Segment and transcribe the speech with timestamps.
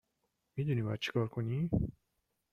[0.55, 1.69] می دونی باید چیکار کنی